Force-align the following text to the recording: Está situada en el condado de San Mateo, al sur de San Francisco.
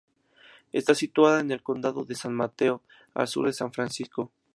Está 0.71 0.95
situada 0.95 1.41
en 1.41 1.51
el 1.51 1.61
condado 1.61 2.05
de 2.05 2.15
San 2.15 2.33
Mateo, 2.33 2.81
al 3.13 3.27
sur 3.27 3.45
de 3.45 3.53
San 3.53 3.71
Francisco. 3.71 4.31